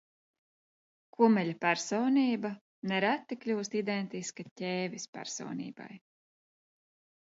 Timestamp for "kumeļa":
1.17-1.55